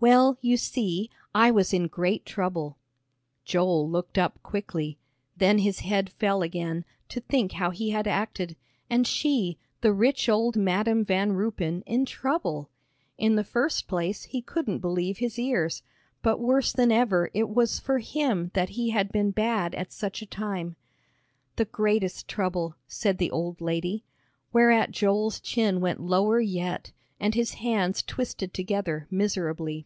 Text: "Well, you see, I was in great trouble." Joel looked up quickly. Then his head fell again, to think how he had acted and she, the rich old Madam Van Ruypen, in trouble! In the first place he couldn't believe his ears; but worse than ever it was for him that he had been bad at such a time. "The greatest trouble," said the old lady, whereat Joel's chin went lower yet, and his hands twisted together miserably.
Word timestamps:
"Well, 0.00 0.38
you 0.40 0.56
see, 0.56 1.10
I 1.34 1.50
was 1.50 1.72
in 1.74 1.88
great 1.88 2.24
trouble." 2.24 2.78
Joel 3.44 3.90
looked 3.90 4.16
up 4.16 4.40
quickly. 4.44 4.96
Then 5.36 5.58
his 5.58 5.80
head 5.80 6.08
fell 6.08 6.40
again, 6.40 6.84
to 7.08 7.18
think 7.20 7.50
how 7.54 7.70
he 7.70 7.90
had 7.90 8.06
acted 8.06 8.54
and 8.88 9.04
she, 9.08 9.58
the 9.80 9.92
rich 9.92 10.28
old 10.28 10.54
Madam 10.56 11.04
Van 11.04 11.32
Ruypen, 11.32 11.82
in 11.84 12.06
trouble! 12.06 12.70
In 13.18 13.34
the 13.34 13.42
first 13.42 13.88
place 13.88 14.22
he 14.22 14.40
couldn't 14.40 14.78
believe 14.78 15.18
his 15.18 15.36
ears; 15.36 15.82
but 16.22 16.38
worse 16.38 16.72
than 16.72 16.92
ever 16.92 17.28
it 17.34 17.48
was 17.48 17.80
for 17.80 17.98
him 17.98 18.52
that 18.54 18.68
he 18.68 18.90
had 18.90 19.10
been 19.10 19.32
bad 19.32 19.74
at 19.74 19.90
such 19.92 20.22
a 20.22 20.26
time. 20.26 20.76
"The 21.56 21.64
greatest 21.64 22.28
trouble," 22.28 22.76
said 22.86 23.18
the 23.18 23.32
old 23.32 23.60
lady, 23.60 24.04
whereat 24.52 24.92
Joel's 24.92 25.40
chin 25.40 25.80
went 25.80 25.98
lower 25.98 26.38
yet, 26.38 26.92
and 27.20 27.34
his 27.34 27.54
hands 27.54 28.00
twisted 28.00 28.54
together 28.54 29.08
miserably. 29.10 29.84